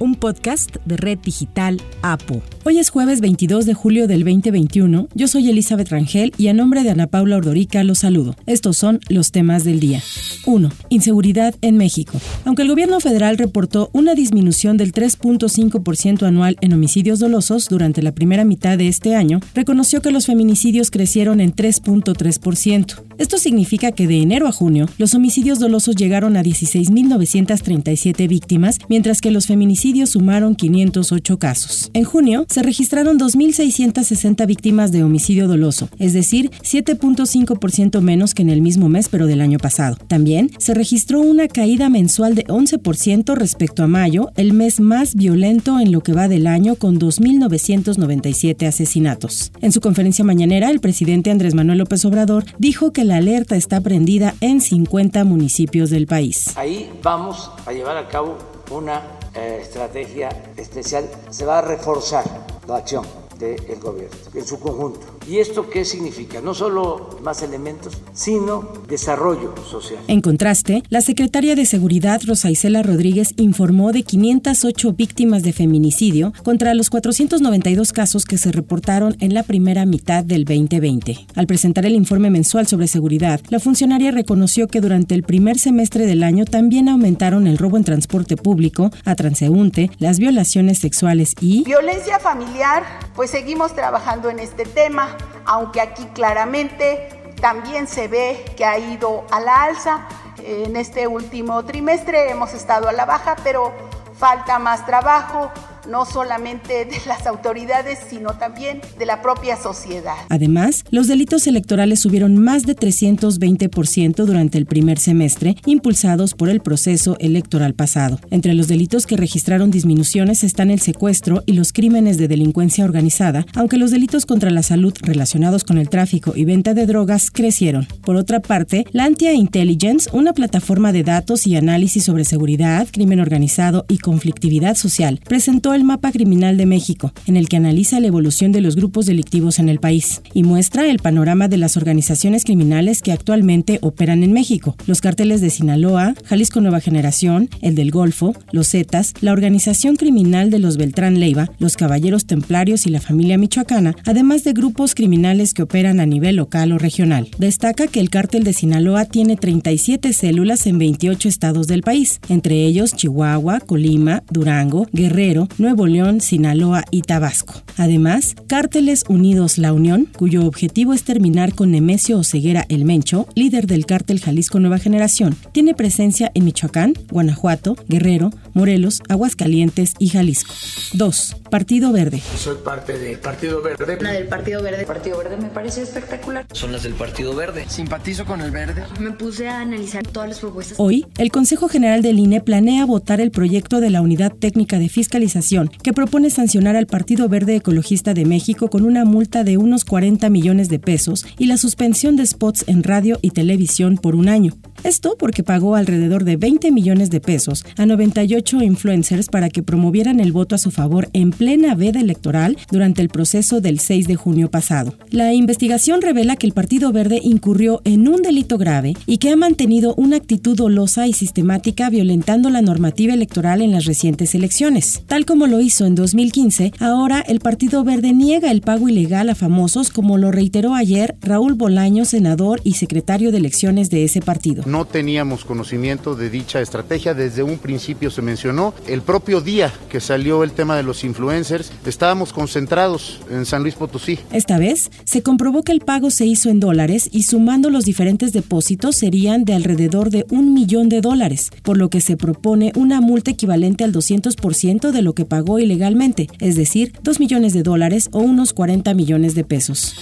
un 0.00 0.14
podcast 0.14 0.76
de 0.86 0.96
Red 0.96 1.18
Digital 1.18 1.80
APO. 2.02 2.42
Hoy 2.64 2.78
es 2.78 2.90
jueves 2.90 3.20
22 3.20 3.66
de 3.66 3.74
julio 3.74 4.08
del 4.08 4.24
2021. 4.24 5.08
Yo 5.14 5.28
soy 5.28 5.48
Elizabeth 5.50 5.90
Rangel 5.90 6.32
y 6.38 6.48
a 6.48 6.54
nombre 6.54 6.82
de 6.82 6.90
Ana 6.90 7.06
Paula 7.06 7.36
Ordorica 7.36 7.84
los 7.84 7.98
saludo. 7.98 8.34
Estos 8.46 8.78
son 8.78 9.00
los 9.08 9.30
temas 9.30 9.62
del 9.62 9.78
día. 9.78 10.02
1. 10.46 10.70
Inseguridad 10.88 11.54
en 11.60 11.76
México. 11.76 12.18
Aunque 12.46 12.62
el 12.62 12.68
gobierno 12.68 12.98
federal 13.00 13.36
reportó 13.36 13.90
una 13.92 14.14
disminución 14.14 14.78
del 14.78 14.92
3.5% 14.92 16.26
anual 16.26 16.56
en 16.62 16.72
homicidios 16.72 17.18
dolosos 17.18 17.68
durante 17.68 18.02
la 18.02 18.12
primera 18.12 18.44
mitad 18.44 18.78
de 18.78 18.88
este 18.88 19.14
año, 19.14 19.40
reconoció 19.54 20.00
que 20.00 20.10
los 20.10 20.26
feminicidios 20.26 20.90
crecieron 20.90 21.40
en 21.40 21.54
3.3%. 21.54 23.02
Esto 23.18 23.36
significa 23.36 23.92
que 23.92 24.06
de 24.06 24.22
enero 24.22 24.46
a 24.46 24.52
junio, 24.52 24.88
los 24.96 25.14
homicidios 25.14 25.58
dolosos 25.58 25.94
llegaron 25.94 26.38
a 26.38 26.42
16.937 26.42 28.26
víctimas, 28.28 28.78
mientras 28.88 29.20
que 29.20 29.30
los 29.30 29.46
feminicidios 29.46 29.89
sumaron 30.06 30.54
508 30.54 31.38
casos. 31.38 31.90
En 31.92 32.04
junio, 32.04 32.46
se 32.48 32.62
registraron 32.62 33.18
2.660 33.18 34.46
víctimas 34.46 34.92
de 34.92 35.02
homicidio 35.02 35.48
doloso, 35.48 35.88
es 35.98 36.12
decir, 36.12 36.50
7.5% 36.62 38.00
menos 38.00 38.34
que 38.34 38.42
en 38.42 38.50
el 38.50 38.62
mismo 38.62 38.88
mes 38.88 39.08
pero 39.08 39.26
del 39.26 39.40
año 39.40 39.58
pasado. 39.58 39.96
También 40.06 40.50
se 40.58 40.74
registró 40.74 41.20
una 41.20 41.48
caída 41.48 41.88
mensual 41.88 42.34
de 42.34 42.44
11% 42.46 43.34
respecto 43.34 43.82
a 43.82 43.86
mayo, 43.86 44.30
el 44.36 44.52
mes 44.52 44.80
más 44.80 45.14
violento 45.14 45.80
en 45.80 45.92
lo 45.92 46.02
que 46.02 46.12
va 46.12 46.28
del 46.28 46.46
año 46.46 46.76
con 46.76 46.98
2.997 46.98 48.66
asesinatos. 48.66 49.52
En 49.60 49.72
su 49.72 49.80
conferencia 49.80 50.24
mañanera, 50.24 50.70
el 50.70 50.80
presidente 50.80 51.30
Andrés 51.30 51.54
Manuel 51.54 51.78
López 51.78 52.04
Obrador 52.04 52.44
dijo 52.58 52.92
que 52.92 53.04
la 53.04 53.16
alerta 53.16 53.56
está 53.56 53.80
prendida 53.80 54.34
en 54.40 54.60
50 54.60 55.24
municipios 55.24 55.90
del 55.90 56.06
país. 56.06 56.56
Ahí 56.56 56.88
vamos 57.02 57.50
a 57.66 57.72
llevar 57.72 57.96
a 57.96 58.08
cabo 58.08 58.38
una 58.70 59.19
eh, 59.34 59.60
estrategia 59.62 60.28
especial. 60.56 61.08
Se 61.30 61.44
va 61.44 61.58
a 61.58 61.62
reforzar 61.62 62.24
la 62.66 62.76
acción 62.76 63.04
del 63.38 63.80
gobierno 63.80 64.16
en 64.34 64.46
su 64.46 64.58
conjunto. 64.58 65.19
¿Y 65.30 65.38
esto 65.38 65.70
qué 65.70 65.84
significa? 65.84 66.40
No 66.40 66.54
solo 66.54 67.20
más 67.22 67.42
elementos, 67.42 67.96
sino 68.12 68.72
desarrollo 68.88 69.54
social. 69.64 70.00
En 70.08 70.22
contraste, 70.22 70.82
la 70.88 71.02
secretaria 71.02 71.54
de 71.54 71.66
Seguridad 71.66 72.20
Rosa 72.26 72.50
Isela 72.50 72.82
Rodríguez 72.82 73.34
informó 73.36 73.92
de 73.92 74.02
508 74.02 74.92
víctimas 74.94 75.44
de 75.44 75.52
feminicidio 75.52 76.32
contra 76.42 76.74
los 76.74 76.90
492 76.90 77.92
casos 77.92 78.24
que 78.24 78.38
se 78.38 78.50
reportaron 78.50 79.16
en 79.20 79.32
la 79.32 79.44
primera 79.44 79.86
mitad 79.86 80.24
del 80.24 80.44
2020. 80.44 81.26
Al 81.36 81.46
presentar 81.46 81.86
el 81.86 81.94
informe 81.94 82.30
mensual 82.30 82.66
sobre 82.66 82.88
seguridad, 82.88 83.40
la 83.50 83.60
funcionaria 83.60 84.10
reconoció 84.10 84.66
que 84.66 84.80
durante 84.80 85.14
el 85.14 85.22
primer 85.22 85.60
semestre 85.60 86.06
del 86.06 86.24
año 86.24 86.44
también 86.44 86.88
aumentaron 86.88 87.46
el 87.46 87.56
robo 87.56 87.76
en 87.76 87.84
transporte 87.84 88.36
público, 88.36 88.90
a 89.04 89.14
transeúnte, 89.14 89.92
las 90.00 90.18
violaciones 90.18 90.78
sexuales 90.78 91.36
y 91.40 91.62
violencia 91.62 92.18
familiar, 92.18 92.82
pues 93.14 93.30
seguimos 93.30 93.76
trabajando 93.76 94.28
en 94.28 94.40
este 94.40 94.64
tema, 94.64 95.16
aunque 95.44 95.80
aquí 95.80 96.06
claramente 96.14 97.08
también 97.40 97.86
se 97.86 98.08
ve 98.08 98.44
que 98.56 98.64
ha 98.64 98.78
ido 98.78 99.24
a 99.30 99.40
la 99.40 99.62
alza. 99.64 100.06
En 100.42 100.76
este 100.76 101.06
último 101.06 101.64
trimestre 101.64 102.30
hemos 102.30 102.54
estado 102.54 102.88
a 102.88 102.92
la 102.92 103.04
baja, 103.04 103.36
pero 103.42 103.72
falta 104.18 104.58
más 104.58 104.86
trabajo 104.86 105.50
no 105.90 106.04
solamente 106.04 106.84
de 106.84 106.96
las 107.06 107.26
autoridades, 107.26 107.98
sino 108.08 108.34
también 108.34 108.80
de 108.98 109.06
la 109.06 109.22
propia 109.22 109.56
sociedad. 109.56 110.14
Además, 110.28 110.84
los 110.90 111.08
delitos 111.08 111.46
electorales 111.46 112.00
subieron 112.00 112.36
más 112.36 112.64
de 112.64 112.76
320% 112.76 114.24
durante 114.24 114.58
el 114.58 114.66
primer 114.66 114.98
semestre, 114.98 115.56
impulsados 115.66 116.34
por 116.34 116.48
el 116.48 116.60
proceso 116.60 117.16
electoral 117.18 117.74
pasado. 117.74 118.20
Entre 118.30 118.54
los 118.54 118.68
delitos 118.68 119.06
que 119.06 119.16
registraron 119.16 119.70
disminuciones 119.70 120.44
están 120.44 120.70
el 120.70 120.80
secuestro 120.80 121.42
y 121.46 121.54
los 121.54 121.72
crímenes 121.72 122.18
de 122.18 122.28
delincuencia 122.28 122.84
organizada, 122.84 123.46
aunque 123.54 123.78
los 123.78 123.90
delitos 123.90 124.26
contra 124.26 124.50
la 124.50 124.62
salud 124.62 124.94
relacionados 125.02 125.64
con 125.64 125.78
el 125.78 125.88
tráfico 125.88 126.32
y 126.36 126.44
venta 126.44 126.74
de 126.74 126.86
drogas 126.86 127.30
crecieron. 127.30 127.86
Por 128.04 128.16
otra 128.16 128.40
parte, 128.40 128.84
la 128.92 129.04
Antia 129.04 129.32
Intelligence, 129.32 130.08
una 130.12 130.32
plataforma 130.32 130.92
de 130.92 131.02
datos 131.02 131.46
y 131.46 131.56
análisis 131.56 132.04
sobre 132.04 132.24
seguridad, 132.24 132.86
crimen 132.90 133.20
organizado 133.20 133.86
y 133.88 133.98
conflictividad 133.98 134.76
social, 134.76 135.20
presentó 135.24 135.74
el 135.74 135.79
mapa 135.84 136.12
criminal 136.12 136.56
de 136.56 136.66
México, 136.66 137.12
en 137.26 137.36
el 137.36 137.48
que 137.48 137.56
analiza 137.56 138.00
la 138.00 138.06
evolución 138.06 138.52
de 138.52 138.60
los 138.60 138.76
grupos 138.76 139.06
delictivos 139.06 139.58
en 139.58 139.68
el 139.68 139.80
país 139.80 140.22
y 140.34 140.42
muestra 140.42 140.88
el 140.88 140.98
panorama 140.98 141.48
de 141.48 141.56
las 141.56 141.76
organizaciones 141.76 142.44
criminales 142.44 143.02
que 143.02 143.12
actualmente 143.12 143.78
operan 143.82 144.22
en 144.22 144.32
México, 144.32 144.76
los 144.86 145.00
carteles 145.00 145.40
de 145.40 145.50
Sinaloa, 145.50 146.14
Jalisco 146.24 146.60
Nueva 146.60 146.80
Generación, 146.80 147.48
el 147.62 147.74
del 147.74 147.90
Golfo, 147.90 148.34
los 148.52 148.68
Zetas, 148.68 149.14
la 149.20 149.32
organización 149.32 149.96
criminal 149.96 150.50
de 150.50 150.58
los 150.58 150.76
Beltrán 150.76 151.20
Leiva, 151.20 151.50
los 151.58 151.76
Caballeros 151.76 152.26
Templarios 152.26 152.86
y 152.86 152.90
la 152.90 153.00
familia 153.00 153.38
michoacana, 153.38 153.94
además 154.04 154.44
de 154.44 154.52
grupos 154.52 154.94
criminales 154.94 155.54
que 155.54 155.62
operan 155.62 156.00
a 156.00 156.06
nivel 156.06 156.36
local 156.36 156.72
o 156.72 156.78
regional. 156.78 157.28
Destaca 157.38 157.86
que 157.86 158.00
el 158.00 158.10
cártel 158.10 158.44
de 158.44 158.52
Sinaloa 158.52 159.04
tiene 159.04 159.36
37 159.36 160.12
células 160.12 160.66
en 160.66 160.78
28 160.78 161.28
estados 161.28 161.66
del 161.66 161.82
país, 161.82 162.20
entre 162.28 162.64
ellos 162.64 162.94
Chihuahua, 162.94 163.60
Colima, 163.60 164.22
Durango, 164.30 164.86
Guerrero, 164.92 165.48
Nuevo 165.70 165.86
León, 165.86 166.20
Sinaloa 166.20 166.84
y 166.90 167.02
Tabasco. 167.02 167.62
Además, 167.76 168.34
Cárteles 168.48 169.04
Unidos 169.06 169.56
La 169.56 169.72
Unión, 169.72 170.08
cuyo 170.18 170.44
objetivo 170.44 170.94
es 170.94 171.04
terminar 171.04 171.54
con 171.54 171.70
Nemesio 171.70 172.18
Oseguera 172.18 172.66
El 172.68 172.84
Mencho, 172.84 173.28
líder 173.36 173.68
del 173.68 173.86
cártel 173.86 174.18
Jalisco 174.18 174.58
Nueva 174.58 174.80
Generación, 174.80 175.36
tiene 175.52 175.74
presencia 175.74 176.32
en 176.34 176.44
Michoacán, 176.44 176.94
Guanajuato, 177.08 177.76
Guerrero, 177.88 178.30
Morelos, 178.52 179.00
Aguascalientes 179.08 179.94
y 180.00 180.08
Jalisco. 180.08 180.52
2. 180.94 181.39
Partido 181.50 181.92
Verde. 181.92 182.22
Soy 182.38 182.56
parte 182.64 182.96
del 182.96 183.18
Partido 183.18 183.60
Verde. 183.60 183.98
La 184.00 184.12
del 184.12 184.28
Partido 184.28 184.62
Verde. 184.62 184.86
Partido 184.86 185.18
Verde 185.18 185.36
me 185.36 185.48
parece 185.48 185.82
espectacular. 185.82 186.46
Son 186.52 186.70
las 186.70 186.84
del 186.84 186.94
Partido 186.94 187.34
Verde. 187.34 187.64
Simpatizo 187.68 188.24
con 188.24 188.40
el 188.40 188.52
verde. 188.52 188.84
Me 189.00 189.10
puse 189.10 189.48
a 189.48 189.60
analizar 189.60 190.06
todas 190.06 190.28
las 190.28 190.38
propuestas. 190.38 190.78
Hoy, 190.78 191.06
el 191.18 191.32
Consejo 191.32 191.68
General 191.68 192.02
del 192.02 192.20
INE 192.20 192.40
planea 192.40 192.86
votar 192.86 193.20
el 193.20 193.32
proyecto 193.32 193.80
de 193.80 193.90
la 193.90 194.00
Unidad 194.00 194.32
Técnica 194.32 194.78
de 194.78 194.88
Fiscalización 194.88 195.70
que 195.82 195.92
propone 195.92 196.30
sancionar 196.30 196.76
al 196.76 196.86
Partido 196.86 197.28
Verde 197.28 197.56
Ecologista 197.56 198.14
de 198.14 198.24
México 198.24 198.70
con 198.70 198.84
una 198.84 199.04
multa 199.04 199.42
de 199.42 199.58
unos 199.58 199.84
40 199.84 200.30
millones 200.30 200.68
de 200.68 200.78
pesos 200.78 201.26
y 201.36 201.46
la 201.46 201.56
suspensión 201.56 202.14
de 202.14 202.26
spots 202.26 202.64
en 202.68 202.84
radio 202.84 203.18
y 203.22 203.30
televisión 203.30 203.96
por 203.96 204.14
un 204.14 204.28
año. 204.28 204.52
Esto 204.84 205.16
porque 205.18 205.42
pagó 205.42 205.74
alrededor 205.74 206.24
de 206.24 206.36
20 206.36 206.70
millones 206.70 207.10
de 207.10 207.20
pesos 207.20 207.66
a 207.76 207.84
98 207.84 208.62
influencers 208.62 209.28
para 209.28 209.50
que 209.50 209.62
promovieran 209.62 210.20
el 210.20 210.32
voto 210.32 210.54
a 210.54 210.58
su 210.58 210.70
favor 210.70 211.08
en 211.12 211.32
plena 211.40 211.74
veda 211.74 212.00
electoral 212.00 212.58
durante 212.70 213.00
el 213.00 213.08
proceso 213.08 213.62
del 213.62 213.78
6 213.78 214.06
de 214.06 214.14
junio 214.14 214.50
pasado. 214.50 214.92
La 215.08 215.32
investigación 215.32 216.02
revela 216.02 216.36
que 216.36 216.46
el 216.46 216.52
Partido 216.52 216.92
Verde 216.92 217.18
incurrió 217.24 217.80
en 217.84 218.08
un 218.08 218.20
delito 218.20 218.58
grave 218.58 218.92
y 219.06 219.16
que 219.16 219.30
ha 219.30 219.36
mantenido 219.36 219.94
una 219.94 220.16
actitud 220.16 220.54
dolosa 220.54 221.06
y 221.06 221.14
sistemática 221.14 221.88
violentando 221.88 222.50
la 222.50 222.60
normativa 222.60 223.14
electoral 223.14 223.62
en 223.62 223.72
las 223.72 223.86
recientes 223.86 224.34
elecciones. 224.34 225.02
Tal 225.06 225.24
como 225.24 225.46
lo 225.46 225.62
hizo 225.62 225.86
en 225.86 225.94
2015, 225.94 226.74
ahora 226.78 227.20
el 227.20 227.40
Partido 227.40 227.84
Verde 227.84 228.12
niega 228.12 228.50
el 228.50 228.60
pago 228.60 228.90
ilegal 228.90 229.30
a 229.30 229.34
famosos 229.34 229.88
como 229.88 230.18
lo 230.18 230.30
reiteró 230.30 230.74
ayer 230.74 231.16
Raúl 231.22 231.54
Bolaño, 231.54 232.04
senador 232.04 232.60
y 232.64 232.74
secretario 232.74 233.32
de 233.32 233.38
elecciones 233.38 233.88
de 233.88 234.04
ese 234.04 234.20
partido. 234.20 234.62
No 234.66 234.84
teníamos 234.84 235.46
conocimiento 235.46 236.16
de 236.16 236.28
dicha 236.28 236.60
estrategia, 236.60 237.14
desde 237.14 237.42
un 237.42 237.56
principio 237.56 238.10
se 238.10 238.20
mencionó. 238.20 238.74
El 238.86 239.00
propio 239.00 239.40
día 239.40 239.72
que 239.88 240.00
salió 240.00 240.44
el 240.44 240.52
tema 240.52 240.76
de 240.76 240.82
los 240.82 241.02
influencers, 241.02 241.29
estábamos 241.32 242.32
concentrados 242.32 243.20
en 243.30 243.46
San 243.46 243.62
Luis 243.62 243.74
Potosí. 243.74 244.18
Esta 244.32 244.58
vez 244.58 244.90
se 245.04 245.22
comprobó 245.22 245.62
que 245.62 245.72
el 245.72 245.80
pago 245.80 246.10
se 246.10 246.26
hizo 246.26 246.50
en 246.50 246.60
dólares 246.60 247.08
y 247.12 247.24
sumando 247.24 247.70
los 247.70 247.84
diferentes 247.84 248.32
depósitos 248.32 248.96
serían 248.96 249.44
de 249.44 249.54
alrededor 249.54 250.10
de 250.10 250.26
un 250.30 250.52
millón 250.54 250.88
de 250.88 251.00
dólares, 251.00 251.50
por 251.62 251.78
lo 251.78 251.90
que 251.90 252.00
se 252.00 252.16
propone 252.16 252.72
una 252.76 253.00
multa 253.00 253.30
equivalente 253.30 253.84
al 253.84 253.92
200% 253.92 254.90
de 254.90 255.02
lo 255.02 255.14
que 255.14 255.24
pagó 255.24 255.58
ilegalmente, 255.58 256.28
es 256.38 256.56
decir, 256.56 256.92
2 257.02 257.20
millones 257.20 257.54
de 257.54 257.62
dólares 257.62 258.08
o 258.12 258.20
unos 258.20 258.52
40 258.52 258.92
millones 258.94 259.34
de 259.34 259.44
pesos. 259.44 259.94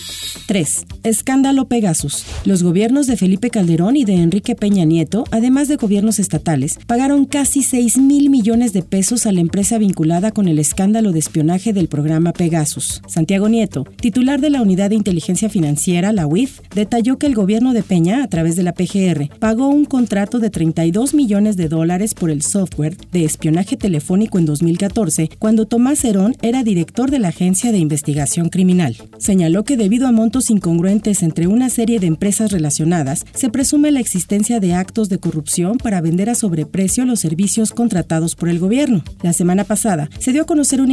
3. 0.47 0.87
Escándalo 1.05 1.69
Pegasus. 1.69 2.25
Los 2.45 2.63
gobiernos 2.63 3.07
de 3.07 3.17
Felipe 3.17 3.51
Calderón 3.51 3.97
y 3.97 4.05
de 4.05 4.15
Enrique 4.15 4.55
Peña 4.55 4.85
Nieto, 4.85 5.25
además 5.31 5.69
de 5.69 5.77
gobiernos 5.77 6.19
estatales, 6.19 6.79
pagaron 6.87 7.25
casi 7.25 7.63
6 7.63 7.99
mil 7.99 8.09
mil 8.09 8.31
millones 8.31 8.73
de 8.73 8.83
pesos 8.83 9.27
a 9.27 9.33
la 9.33 9.41
empresa 9.41 9.77
vinculada 9.77 10.31
con 10.33 10.49
el 10.49 10.59
escándalo 10.59 11.13
de 11.13 11.18
espionaje 11.19 11.73
del 11.73 11.89
programa 11.89 12.33
Pegasus. 12.33 13.03
Santiago 13.07 13.49
Nieto, 13.49 13.85
titular 14.01 14.41
de 14.41 14.51
la 14.51 14.63
Unidad 14.63 14.91
de 14.91 14.97
Inteligencia 14.97 15.51
Financiera, 15.51 16.13
la 16.13 16.27
UIF, 16.27 16.61
detalló 16.75 17.19
que 17.19 17.27
el 17.27 17.35
gobierno 17.35 17.73
de 17.73 17.83
Peña, 17.83 18.23
a 18.23 18.29
través 18.29 18.57
de 18.57 18.63
la 18.63 18.73
PGR, 18.73 19.29
pagó 19.39 19.69
un 19.69 19.85
contrato 19.85 20.39
de 20.39 20.51
32 20.51 21.15
millones 21.15 21.57
de 21.57 21.69
dólares 21.69 22.15
por 22.15 22.31
el 22.31 22.43
software 22.43 22.97
de 23.13 23.25
espionaje 23.25 23.77
telefónico 23.77 24.39
en 24.39 24.47
2014, 24.47 25.31
cuando 25.39 25.67
Tomás 25.67 26.05
Herón 26.05 26.35
era 26.43 26.63
director 26.63 27.11
de 27.11 27.19
la 27.19 27.29
Agencia 27.29 27.73
de 27.73 27.79
Investigación 27.79 28.49
Criminal. 28.49 28.97
Señaló 29.19 29.65
que 29.65 29.77
debido 29.77 30.07
a 30.07 30.13
montos 30.13 30.51
incongruentes 30.51 31.23
entre 31.23 31.47
una 31.47 31.71
serie 31.71 32.01
de 32.01 32.07
empresas 32.07 32.53
relacionadas, 32.53 33.25
se 33.35 33.51
presume 33.51 33.91
la 33.91 34.01
existencia 34.01 34.61
de 34.61 34.75
actos 34.75 35.09
de 35.09 35.19
corrupción 35.19 35.79
para 35.79 36.01
vender 36.01 36.31
a 36.31 36.35
sobreprecio 36.35 37.05
los 37.05 37.21
servicios 37.21 37.73
contratados 37.73 38.35
por 38.35 38.49
el 38.49 38.59
gobierno. 38.59 39.03
La 39.23 39.33
semana 39.33 39.65
pasada 39.65 40.09
se 40.19 40.33
dio 40.33 40.43
a 40.43 40.47
conocer 40.47 40.81
una 40.81 40.93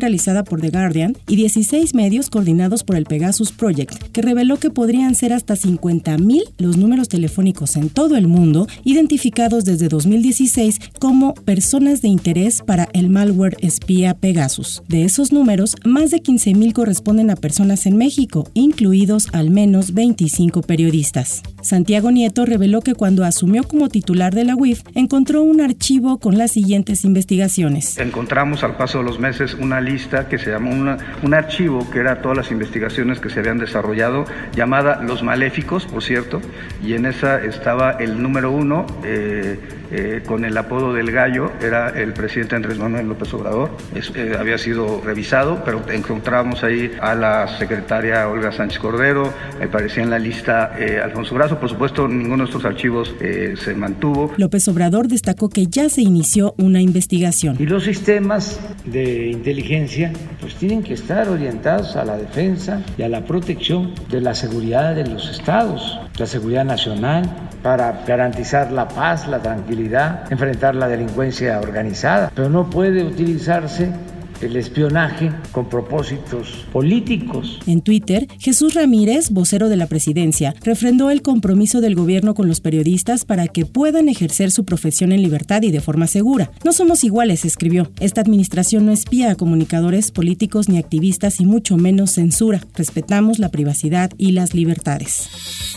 realizada 0.00 0.44
por 0.44 0.60
The 0.60 0.70
Guardian 0.70 1.16
y 1.26 1.36
16 1.36 1.94
medios 1.94 2.30
coordinados 2.30 2.84
por 2.84 2.96
el 2.96 3.04
Pegasus 3.04 3.52
Project, 3.52 4.02
que 4.12 4.22
reveló 4.22 4.58
que 4.58 4.70
podrían 4.70 5.14
ser 5.14 5.32
hasta 5.32 5.54
50.000 5.54 6.42
los 6.58 6.76
números 6.76 7.08
telefónicos 7.08 7.76
en 7.76 7.88
todo 7.88 8.16
el 8.16 8.28
mundo 8.28 8.66
identificados 8.84 9.64
desde 9.64 9.88
2016 9.88 10.78
como 10.98 11.34
personas 11.34 12.02
de 12.02 12.08
interés 12.08 12.62
para 12.62 12.88
el 12.92 13.10
malware 13.10 13.56
espía 13.60 14.14
Pegasus. 14.14 14.82
De 14.88 15.04
esos 15.04 15.32
números, 15.32 15.76
más 15.84 16.10
de 16.10 16.22
15.000 16.22 16.72
corresponden 16.72 17.30
a 17.30 17.36
personas 17.36 17.86
en 17.86 17.96
México, 17.96 18.48
incluidos 18.54 19.28
al 19.32 19.50
menos 19.50 19.94
25 19.94 20.62
periodistas. 20.62 21.42
Santiago 21.62 22.10
Nieto 22.10 22.44
reveló 22.46 22.80
que 22.80 22.94
cuando 22.94 23.24
asumió 23.24 23.64
como 23.64 23.88
titular 23.88 24.34
de 24.34 24.44
la 24.44 24.56
UIF, 24.56 24.82
encontró 24.94 25.42
un 25.42 25.60
archivo 25.60 26.18
con 26.18 26.38
las 26.38 26.52
siguientes 26.52 27.04
investigaciones. 27.04 27.98
Encontramos 27.98 28.62
al 28.62 28.76
paso 28.76 28.98
de 28.98 29.04
los 29.04 29.18
meses 29.18 29.37
una 29.58 29.80
lista 29.80 30.28
que 30.28 30.38
se 30.38 30.50
llamó 30.50 30.70
un 30.70 31.34
archivo 31.34 31.88
que 31.90 32.00
era 32.00 32.20
todas 32.20 32.36
las 32.36 32.50
investigaciones 32.50 33.20
que 33.20 33.30
se 33.30 33.40
habían 33.40 33.58
desarrollado, 33.58 34.24
llamada 34.54 35.02
Los 35.02 35.22
Maléficos, 35.22 35.86
por 35.86 36.02
cierto, 36.02 36.40
y 36.82 36.94
en 36.94 37.06
esa 37.06 37.42
estaba 37.44 37.92
el 37.92 38.22
número 38.22 38.50
uno. 38.50 38.86
Eh, 39.04 39.58
eh, 39.90 40.22
con 40.26 40.44
el 40.44 40.56
apodo 40.56 40.92
del 40.92 41.10
gallo, 41.10 41.50
era 41.62 41.88
el 41.88 42.12
presidente 42.12 42.54
Andrés 42.54 42.78
Manuel 42.78 43.08
López 43.08 43.32
Obrador. 43.32 43.70
Eh, 43.94 44.36
había 44.38 44.58
sido 44.58 45.00
revisado, 45.02 45.62
pero 45.64 45.82
encontramos 45.90 46.62
ahí 46.62 46.92
a 47.00 47.14
la 47.14 47.58
secretaria 47.58 48.28
Olga 48.28 48.52
Sánchez 48.52 48.80
Cordero, 48.80 49.32
aparecía 49.62 50.02
en 50.02 50.10
la 50.10 50.18
lista 50.18 50.74
eh, 50.78 51.00
Alfonso 51.02 51.34
Brazo. 51.34 51.58
Por 51.58 51.70
supuesto, 51.70 52.06
ninguno 52.06 52.44
de 52.44 52.50
estos 52.50 52.64
archivos 52.66 53.14
se 53.18 53.74
mantuvo. 53.74 54.32
López 54.36 54.68
Obrador 54.68 55.08
destacó 55.08 55.48
que 55.48 55.66
ya 55.66 55.88
se 55.88 56.02
inició 56.02 56.54
una 56.58 56.82
investigación. 56.82 57.56
Y 57.58 57.64
los 57.64 57.84
sistemas 57.84 58.60
de 58.84 59.27
inteligencia 59.30 60.12
pues 60.40 60.54
tienen 60.54 60.82
que 60.82 60.94
estar 60.94 61.28
orientados 61.28 61.96
a 61.96 62.04
la 62.04 62.16
defensa 62.16 62.82
y 62.96 63.02
a 63.02 63.08
la 63.08 63.24
protección 63.24 63.94
de 64.10 64.20
la 64.20 64.34
seguridad 64.34 64.94
de 64.94 65.06
los 65.06 65.30
estados, 65.30 65.98
la 66.18 66.26
seguridad 66.26 66.64
nacional, 66.64 67.24
para 67.62 68.04
garantizar 68.06 68.70
la 68.72 68.88
paz, 68.88 69.26
la 69.28 69.40
tranquilidad, 69.40 70.30
enfrentar 70.30 70.74
la 70.74 70.88
delincuencia 70.88 71.60
organizada, 71.60 72.30
pero 72.34 72.48
no 72.48 72.70
puede 72.70 73.04
utilizarse 73.04 73.90
el 74.40 74.56
espionaje 74.56 75.32
con 75.52 75.68
propósitos 75.68 76.66
políticos. 76.72 77.60
En 77.66 77.80
Twitter, 77.80 78.26
Jesús 78.38 78.74
Ramírez, 78.74 79.30
vocero 79.30 79.68
de 79.68 79.76
la 79.76 79.86
presidencia, 79.86 80.54
refrendó 80.62 81.10
el 81.10 81.22
compromiso 81.22 81.80
del 81.80 81.94
gobierno 81.94 82.34
con 82.34 82.48
los 82.48 82.60
periodistas 82.60 83.24
para 83.24 83.48
que 83.48 83.66
puedan 83.66 84.08
ejercer 84.08 84.50
su 84.50 84.64
profesión 84.64 85.12
en 85.12 85.22
libertad 85.22 85.62
y 85.62 85.70
de 85.70 85.80
forma 85.80 86.06
segura. 86.06 86.50
No 86.64 86.72
somos 86.72 87.04
iguales, 87.04 87.44
escribió. 87.44 87.90
Esta 88.00 88.20
administración 88.20 88.86
no 88.86 88.92
espía 88.92 89.30
a 89.30 89.34
comunicadores, 89.34 90.10
políticos 90.10 90.68
ni 90.68 90.78
activistas 90.78 91.40
y 91.40 91.46
mucho 91.46 91.76
menos 91.76 92.12
censura. 92.12 92.60
Respetamos 92.74 93.38
la 93.38 93.50
privacidad 93.50 94.10
y 94.18 94.32
las 94.32 94.54
libertades. 94.54 95.28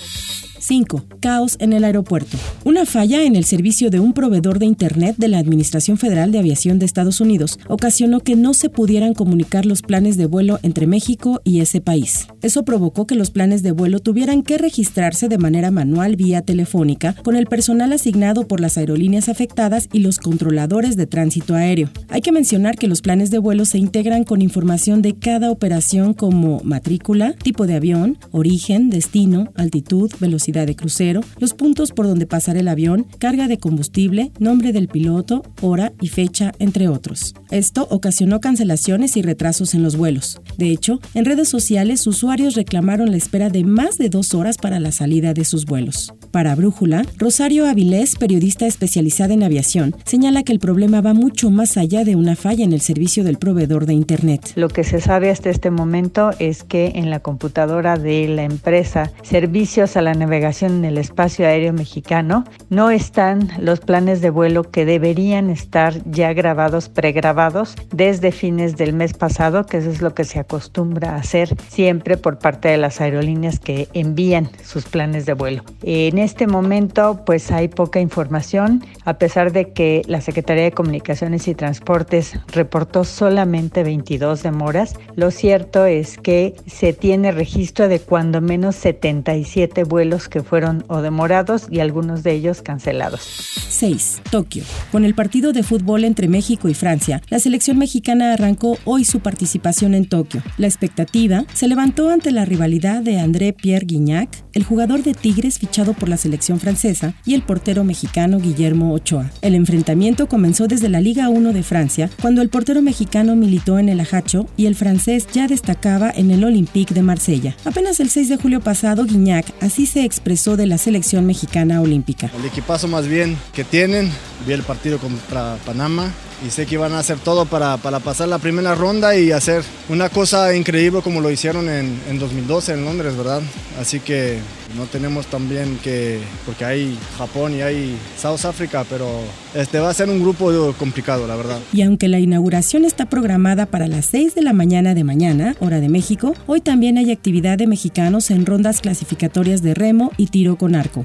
5. 0.68 1.06
Caos 1.20 1.56
en 1.60 1.72
el 1.72 1.82
aeropuerto. 1.82 2.36
Una 2.62 2.84
falla 2.84 3.22
en 3.22 3.36
el 3.36 3.46
servicio 3.46 3.88
de 3.88 4.00
un 4.00 4.12
proveedor 4.12 4.58
de 4.58 4.66
Internet 4.66 5.16
de 5.16 5.28
la 5.28 5.38
Administración 5.38 5.96
Federal 5.96 6.30
de 6.30 6.40
Aviación 6.40 6.78
de 6.78 6.84
Estados 6.84 7.22
Unidos 7.22 7.58
ocasionó 7.68 8.20
que 8.20 8.36
no 8.36 8.52
se 8.52 8.68
pudieran 8.68 9.14
comunicar 9.14 9.64
los 9.64 9.80
planes 9.80 10.18
de 10.18 10.26
vuelo 10.26 10.60
entre 10.62 10.86
México 10.86 11.40
y 11.42 11.60
ese 11.60 11.80
país. 11.80 12.26
Eso 12.42 12.66
provocó 12.66 13.06
que 13.06 13.14
los 13.14 13.30
planes 13.30 13.62
de 13.62 13.72
vuelo 13.72 14.00
tuvieran 14.00 14.42
que 14.42 14.58
registrarse 14.58 15.30
de 15.30 15.38
manera 15.38 15.70
manual 15.70 16.16
vía 16.16 16.42
telefónica 16.42 17.14
con 17.24 17.34
el 17.34 17.46
personal 17.46 17.90
asignado 17.94 18.46
por 18.46 18.60
las 18.60 18.76
aerolíneas 18.76 19.30
afectadas 19.30 19.88
y 19.90 20.00
los 20.00 20.18
controladores 20.18 20.96
de 20.96 21.06
tránsito 21.06 21.54
aéreo. 21.54 21.88
Hay 22.10 22.20
que 22.20 22.30
mencionar 22.30 22.76
que 22.76 22.88
los 22.88 23.00
planes 23.00 23.30
de 23.30 23.38
vuelo 23.38 23.64
se 23.64 23.78
integran 23.78 24.24
con 24.24 24.42
información 24.42 25.00
de 25.00 25.14
cada 25.14 25.50
operación 25.50 26.12
como 26.12 26.60
matrícula, 26.62 27.32
tipo 27.32 27.66
de 27.66 27.76
avión, 27.76 28.18
origen, 28.32 28.90
destino, 28.90 29.50
altitud, 29.54 30.12
velocidad 30.20 30.57
de 30.66 30.76
crucero, 30.76 31.20
los 31.38 31.54
puntos 31.54 31.92
por 31.92 32.06
donde 32.06 32.26
pasará 32.26 32.60
el 32.60 32.68
avión, 32.68 33.06
carga 33.18 33.48
de 33.48 33.58
combustible, 33.58 34.32
nombre 34.38 34.72
del 34.72 34.88
piloto, 34.88 35.42
hora 35.60 35.92
y 36.00 36.08
fecha, 36.08 36.52
entre 36.58 36.88
otros. 36.88 37.34
Esto 37.50 37.86
ocasionó 37.90 38.40
cancelaciones 38.40 39.16
y 39.16 39.22
retrasos 39.22 39.74
en 39.74 39.82
los 39.82 39.96
vuelos. 39.96 40.40
De 40.56 40.70
hecho, 40.70 41.00
en 41.14 41.24
redes 41.24 41.48
sociales 41.48 42.06
usuarios 42.06 42.54
reclamaron 42.54 43.10
la 43.10 43.16
espera 43.16 43.48
de 43.50 43.64
más 43.64 43.98
de 43.98 44.08
dos 44.08 44.34
horas 44.34 44.58
para 44.58 44.80
la 44.80 44.92
salida 44.92 45.34
de 45.34 45.44
sus 45.44 45.64
vuelos. 45.64 46.14
Para 46.30 46.54
Brújula, 46.54 47.04
Rosario 47.16 47.66
Avilés, 47.66 48.16
periodista 48.16 48.66
especializada 48.66 49.34
en 49.34 49.42
aviación, 49.42 49.94
señala 50.04 50.42
que 50.42 50.52
el 50.52 50.58
problema 50.58 51.00
va 51.00 51.14
mucho 51.14 51.50
más 51.50 51.76
allá 51.76 52.04
de 52.04 52.16
una 52.16 52.36
falla 52.36 52.64
en 52.64 52.72
el 52.72 52.80
servicio 52.80 53.24
del 53.24 53.38
proveedor 53.38 53.86
de 53.86 53.94
Internet. 53.94 54.52
Lo 54.56 54.68
que 54.68 54.84
se 54.84 55.00
sabe 55.00 55.30
hasta 55.30 55.50
este 55.50 55.70
momento 55.70 56.30
es 56.38 56.64
que 56.64 56.92
en 56.94 57.10
la 57.10 57.20
computadora 57.20 57.96
de 57.96 58.28
la 58.28 58.44
empresa 58.44 59.10
Servicios 59.22 59.96
a 59.96 60.02
la 60.02 60.14
Navegación 60.14 60.47
navegación 60.48 60.78
en 60.78 60.84
el 60.86 60.98
espacio 60.98 61.46
aéreo 61.46 61.74
mexicano, 61.74 62.44
no 62.70 62.90
están 62.90 63.50
los 63.58 63.80
planes 63.80 64.22
de 64.22 64.30
vuelo 64.30 64.62
que 64.62 64.86
deberían 64.86 65.50
estar 65.50 65.94
ya 66.10 66.32
grabados, 66.32 66.88
pregrabados 66.88 67.74
desde 67.92 68.32
fines 68.32 68.76
del 68.76 68.94
mes 68.94 69.12
pasado, 69.12 69.66
que 69.66 69.76
eso 69.76 69.90
es 69.90 70.00
lo 70.00 70.14
que 70.14 70.24
se 70.24 70.38
acostumbra 70.38 71.10
a 71.10 71.16
hacer 71.16 71.54
siempre 71.68 72.16
por 72.16 72.38
parte 72.38 72.68
de 72.68 72.78
las 72.78 73.00
aerolíneas 73.02 73.58
que 73.58 73.88
envían 73.92 74.48
sus 74.64 74.86
planes 74.86 75.26
de 75.26 75.34
vuelo. 75.34 75.64
En 75.82 76.16
este 76.16 76.46
momento, 76.46 77.22
pues 77.26 77.50
hay 77.50 77.68
poca 77.68 78.00
información, 78.00 78.82
a 79.04 79.18
pesar 79.18 79.52
de 79.52 79.72
que 79.72 80.02
la 80.06 80.22
Secretaría 80.22 80.64
de 80.64 80.72
Comunicaciones 80.72 81.46
y 81.46 81.54
Transportes 81.54 82.38
reportó 82.52 83.04
solamente 83.04 83.82
22 83.82 84.42
demoras. 84.42 84.94
Lo 85.14 85.30
cierto 85.30 85.84
es 85.84 86.16
que 86.16 86.54
se 86.66 86.94
tiene 86.94 87.32
registro 87.32 87.88
de 87.88 88.00
cuando 88.00 88.40
menos 88.40 88.76
77 88.76 89.84
vuelos 89.84 90.28
que 90.28 90.37
fueron 90.42 90.84
o 90.88 91.02
demorados 91.02 91.66
y 91.70 91.80
algunos 91.80 92.22
de 92.22 92.32
ellos 92.32 92.62
cancelados. 92.62 93.20
6. 93.68 94.22
Tokio. 94.30 94.64
Con 94.90 95.04
el 95.04 95.14
partido 95.14 95.52
de 95.52 95.62
fútbol 95.62 96.04
entre 96.04 96.28
México 96.28 96.68
y 96.68 96.74
Francia, 96.74 97.22
la 97.28 97.38
selección 97.38 97.78
mexicana 97.78 98.32
arrancó 98.32 98.78
hoy 98.84 99.04
su 99.04 99.20
participación 99.20 99.94
en 99.94 100.08
Tokio. 100.08 100.42
La 100.56 100.66
expectativa 100.66 101.44
se 101.52 101.68
levantó 101.68 102.10
ante 102.10 102.30
la 102.32 102.44
rivalidad 102.44 103.02
de 103.02 103.18
André 103.18 103.52
Pierre 103.52 103.86
Guignac, 103.86 104.44
el 104.52 104.64
jugador 104.64 105.02
de 105.02 105.14
Tigres 105.14 105.58
fichado 105.58 105.92
por 105.92 106.08
la 106.08 106.16
selección 106.16 106.58
francesa, 106.58 107.14
y 107.24 107.34
el 107.34 107.42
portero 107.42 107.84
mexicano 107.84 108.38
Guillermo 108.38 108.92
Ochoa. 108.92 109.30
El 109.42 109.54
enfrentamiento 109.54 110.28
comenzó 110.28 110.66
desde 110.66 110.88
la 110.88 111.00
Liga 111.00 111.28
1 111.28 111.52
de 111.52 111.62
Francia, 111.62 112.10
cuando 112.20 112.42
el 112.42 112.48
portero 112.48 112.82
mexicano 112.82 113.36
militó 113.36 113.78
en 113.78 113.88
el 113.88 114.00
Ajacho 114.00 114.46
y 114.56 114.66
el 114.66 114.74
francés 114.74 115.26
ya 115.32 115.46
destacaba 115.46 116.10
en 116.10 116.30
el 116.30 116.44
Olympique 116.44 116.94
de 116.94 117.02
Marsella. 117.02 117.56
Apenas 117.64 118.00
el 118.00 118.10
6 118.10 118.28
de 118.28 118.36
julio 118.36 118.60
pasado, 118.60 119.04
Guignac 119.04 119.46
así 119.60 119.86
se 119.86 120.04
de 120.28 120.66
la 120.66 120.76
selección 120.76 121.24
mexicana 121.24 121.80
olímpica. 121.80 122.30
El 122.38 122.44
equipazo 122.44 122.86
más 122.86 123.08
bien 123.08 123.38
que 123.54 123.64
tienen, 123.64 124.12
vi 124.46 124.52
el 124.52 124.62
partido 124.62 124.98
contra 124.98 125.56
Panamá, 125.64 126.12
y 126.46 126.50
sé 126.50 126.66
que 126.66 126.78
van 126.78 126.92
a 126.92 127.00
hacer 127.00 127.18
todo 127.18 127.46
para, 127.46 127.76
para, 127.78 128.00
pasar 128.00 128.28
la 128.28 128.38
primera 128.38 128.74
ronda 128.74 129.16
y 129.16 129.32
hacer 129.32 129.62
una 129.88 130.08
cosa 130.08 130.54
increíble 130.54 131.00
como 131.02 131.20
lo 131.20 131.30
hicieron 131.30 131.68
en, 131.68 132.00
en 132.08 132.18
2012 132.18 132.74
en 132.74 132.84
Londres, 132.84 133.16
¿verdad? 133.16 133.42
Así 133.80 134.00
que 134.00 134.38
no 134.76 134.84
tenemos 134.86 135.26
también 135.26 135.78
que, 135.82 136.20
porque 136.44 136.64
hay 136.64 136.98
Japón 137.16 137.54
y 137.54 137.62
hay 137.62 137.96
South 138.16 138.44
Africa, 138.44 138.84
pero 138.88 139.08
este 139.54 139.80
va 139.80 139.90
a 139.90 139.94
ser 139.94 140.10
un 140.10 140.20
grupo 140.20 140.52
complicado, 140.78 141.26
la 141.26 141.36
verdad. 141.36 141.58
Y 141.72 141.82
aunque 141.82 142.08
la 142.08 142.18
inauguración 142.18 142.84
está 142.84 143.06
programada 143.06 143.66
para 143.66 143.88
las 143.88 144.06
6 144.06 144.34
de 144.34 144.42
la 144.42 144.52
mañana 144.52 144.94
de 144.94 145.04
mañana, 145.04 145.56
hora 145.60 145.80
de 145.80 145.88
México, 145.88 146.34
hoy 146.46 146.60
también 146.60 146.98
hay 146.98 147.10
actividad 147.10 147.58
de 147.58 147.66
mexicanos 147.66 148.30
en 148.30 148.46
rondas 148.46 148.80
clasificatorias 148.80 149.62
de 149.62 149.74
remo 149.74 150.12
y 150.16 150.26
tiro 150.26 150.56
con 150.56 150.74
arco. 150.74 151.04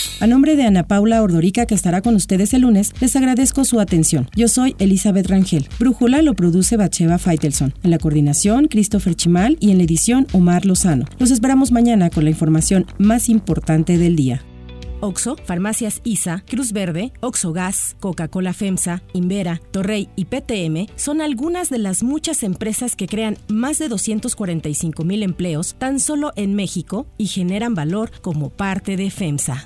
A 0.21 0.27
nombre 0.27 0.55
de 0.55 0.65
Ana 0.65 0.83
Paula 0.83 1.23
Ordorica, 1.23 1.65
que 1.65 1.73
estará 1.73 2.03
con 2.03 2.13
ustedes 2.13 2.53
el 2.53 2.61
lunes, 2.61 2.93
les 3.01 3.15
agradezco 3.15 3.65
su 3.65 3.79
atención. 3.79 4.29
Yo 4.35 4.47
soy 4.47 4.75
Elizabeth 4.77 5.25
Rangel. 5.25 5.67
Brújula 5.79 6.21
lo 6.21 6.35
produce 6.35 6.77
Bacheva 6.77 7.17
Faitelson. 7.17 7.73
En 7.81 7.89
la 7.89 7.97
coordinación, 7.97 8.67
Christopher 8.67 9.15
Chimal 9.15 9.57
y 9.59 9.71
en 9.71 9.79
la 9.79 9.83
edición, 9.83 10.27
Omar 10.31 10.67
Lozano. 10.67 11.05
Los 11.17 11.31
esperamos 11.31 11.71
mañana 11.71 12.11
con 12.11 12.23
la 12.23 12.29
información 12.29 12.85
más 12.99 13.29
importante 13.29 13.97
del 13.97 14.15
día. 14.15 14.43
Oxo, 14.99 15.37
Farmacias 15.43 16.01
ISA, 16.03 16.43
Cruz 16.47 16.71
Verde, 16.71 17.13
Oxo 17.21 17.51
Gas, 17.51 17.95
Coca-Cola 17.99 18.53
FEMSA, 18.53 19.01
Invera, 19.13 19.59
Torrey 19.71 20.07
y 20.15 20.25
PTM 20.25 20.85
son 20.97 21.21
algunas 21.21 21.71
de 21.71 21.79
las 21.79 22.03
muchas 22.03 22.43
empresas 22.43 22.95
que 22.95 23.07
crean 23.07 23.39
más 23.47 23.79
de 23.79 23.87
245 23.87 25.03
mil 25.03 25.23
empleos 25.23 25.73
tan 25.79 25.99
solo 25.99 26.31
en 26.35 26.53
México 26.53 27.07
y 27.17 27.25
generan 27.25 27.73
valor 27.73 28.11
como 28.21 28.51
parte 28.51 28.97
de 28.97 29.09
FEMSA. 29.09 29.65